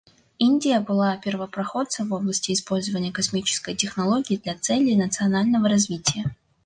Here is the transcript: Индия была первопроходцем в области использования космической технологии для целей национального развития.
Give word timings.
Индия 0.39 0.79
была 0.79 1.15
первопроходцем 1.15 2.09
в 2.09 2.13
области 2.13 2.53
использования 2.53 3.11
космической 3.11 3.75
технологии 3.75 4.41
для 4.43 4.55
целей 4.57 4.95
национального 4.95 5.69
развития. 5.69 6.35